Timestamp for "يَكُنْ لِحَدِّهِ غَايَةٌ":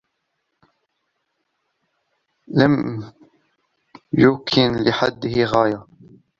4.13-5.87